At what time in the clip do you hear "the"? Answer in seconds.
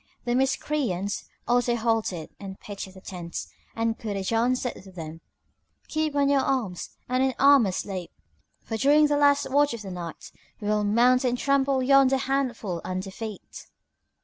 0.25-0.33, 9.05-9.15, 9.83-9.91